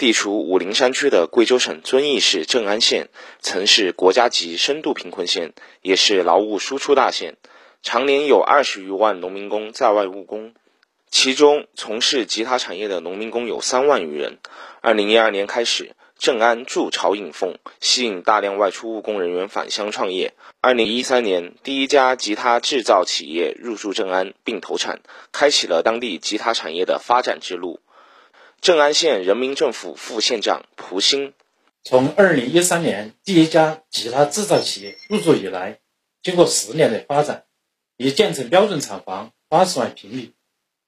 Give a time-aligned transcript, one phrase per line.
[0.00, 3.10] 地处武陵山区的贵州省遵义市正安县，
[3.40, 7.36] 曾是国家级深度贫困县，也是劳务输出大县，
[7.82, 10.54] 常年有二十余万农民工在外务工，
[11.10, 14.38] 其中从事吉他产业的农民工有三万余人。
[14.80, 15.94] 二零一二年开始。
[16.18, 20.34] 正安筑巢引凤，吸引大量外出务工人员返乡创业。
[20.60, 25.00] 二零一三年，第一家吉他制造企业入驻正安并投产，
[25.32, 27.80] 开启了当地吉他产业的发展之路。
[28.60, 31.32] 正安县人民政府副县长蒲兴，
[31.82, 35.80] 从二零一三年第一家吉他制造企业入驻以来，
[36.22, 37.46] 经过十年的发展，
[37.96, 40.34] 已建成标准厂房八十万平米，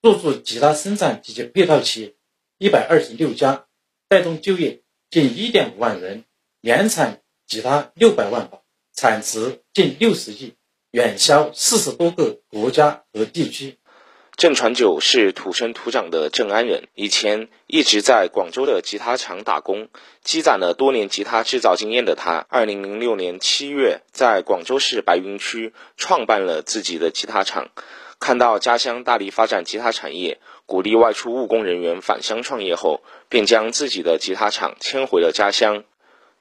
[0.02, 2.14] 入驻吉他生产及其配套企业
[2.58, 3.64] 一百二十六家，
[4.08, 4.82] 带动就业。
[5.08, 6.24] 近一点五万人，
[6.60, 8.60] 年产吉他六百万把，
[8.94, 10.54] 产值近六十亿，
[10.90, 13.78] 远销四十多个国家和地区。
[14.34, 19.88] 郑传九是土生土长的正安人，以前一直在广州的吉他厂打工，
[20.24, 27.68] 积攒了多年吉他制造经验的他，二零零六年七月在广州市白云区创办了自己的吉他厂。
[28.18, 35.84] 看到家乡大力发展吉他产业，鼓励外出务工人员返乡创业后，便将自己的吉他厂迁回了家乡。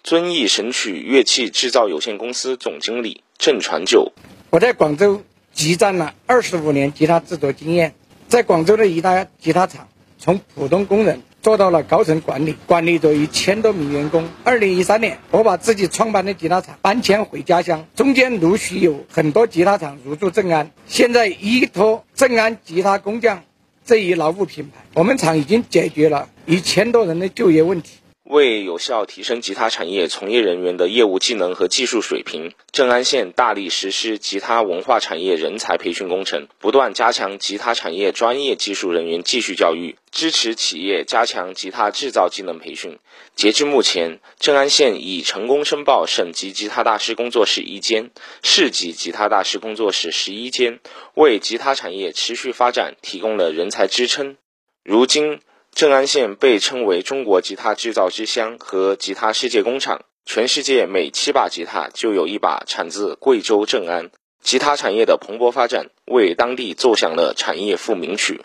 [0.03, 4.11] 遵义神曲乐器制造有限公司总经理郑传九，
[4.49, 5.21] 我在广州
[5.61, 7.93] 积攒了二十五年吉他制作经验，
[8.27, 11.21] 在广州的一大吉他厂，从普通工人。
[11.43, 14.27] 做到了高层管理，管理着一千多名员工。
[14.43, 20.71] 二零一三年，我把自己创办的吉他厂搬迁回家乡，中间陆续有很多吉他厂入驻正安。
[20.87, 23.43] 现在依托正安吉他工匠
[23.85, 27.97] 这一劳务品牌，我们厂已经解决了一千多人的就业问题。
[28.31, 42.99] 为有效提升吉他产业从业人员的业务技能和技术水平，正安县大力实施吉他文化产业人才培训工程，不断加强吉他产业专业技术人员继续教育，支持企业加强吉他制造技能培训。
[43.35, 48.11] 截至目前，正安县已成功申报省级吉他大师工作室一间，
[48.43, 50.79] 市级吉他大师工作室十一间，
[51.15, 54.37] 为吉他产业持续发展提供了人才支撑。
[54.85, 55.41] 如今。
[55.73, 64.11] 正安县被称为中国吉他制造之乡和吉他世界工厂，全世界每七把吉他就有一把产自贵州正安。
[64.43, 68.41] 吉他产业的蓬勃发展，为当地奏响了产业富民曲。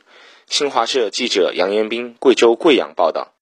[0.47, 3.33] 新华社记者杨延斌，贵州贵阳报道。